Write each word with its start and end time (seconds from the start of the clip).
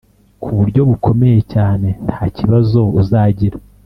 kuburyo 0.41 0.81
bukomeye 0.89 1.39
cyane 1.53 1.87
ntakibazo 2.05 2.79
uzagira” 3.01 3.57